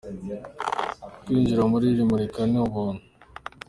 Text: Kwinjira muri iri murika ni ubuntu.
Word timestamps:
Kwinjira 1.21 1.63
muri 1.71 1.85
iri 1.91 2.03
murika 2.09 2.41
ni 2.51 2.57
ubuntu. 2.63 3.01